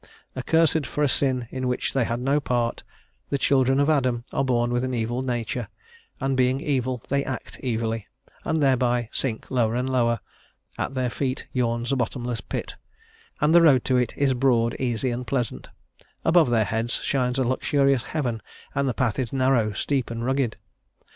Accursed 0.35 0.87
for 0.87 1.03
a 1.03 1.07
sin 1.07 1.47
in 1.51 1.67
which 1.67 1.93
they 1.93 2.05
had 2.05 2.19
no 2.19 2.39
part, 2.39 2.81
the 3.29 3.37
children 3.37 3.79
of 3.79 3.87
Adam 3.87 4.23
are 4.33 4.43
born 4.43 4.71
with 4.71 4.83
an 4.83 4.95
evil 4.95 5.21
nature, 5.21 5.67
and 6.19 6.35
being 6.35 6.59
evil 6.59 7.03
they 7.09 7.23
act 7.23 7.59
evilly, 7.63 8.07
and 8.43 8.63
thereby 8.63 9.09
sink 9.11 9.51
lower 9.51 9.75
and 9.75 9.87
lower; 9.87 10.19
at 10.75 10.95
their 10.95 11.11
feet 11.11 11.45
yawns 11.53 11.91
a 11.91 11.95
bottomless 11.95 12.41
pit, 12.41 12.73
and 13.41 13.53
the 13.53 13.61
road 13.61 13.85
to 13.85 13.95
it 13.97 14.11
is 14.17 14.33
broad, 14.33 14.75
easy, 14.79 15.11
and 15.11 15.27
pleasant; 15.27 15.69
above 16.25 16.49
their 16.49 16.65
heads 16.65 16.93
shines 17.03 17.37
a 17.37 17.43
luxurious 17.43 18.01
heaven, 18.01 18.41
and 18.73 18.89
the 18.89 18.95
path 18.95 19.19
is 19.19 19.31
narrow, 19.31 19.71
steep, 19.71 20.09
and 20.09 20.25
rugged. 20.25 20.57